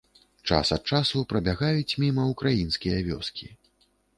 [0.51, 3.47] Час ад часу прабягаюць міма ўкраінскія вёскі.